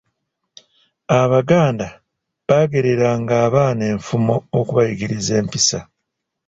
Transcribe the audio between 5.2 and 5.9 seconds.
empisa.